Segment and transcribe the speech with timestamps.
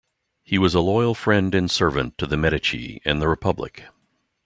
[0.41, 3.83] He was a loyal friend and servant to the Medici and the republic.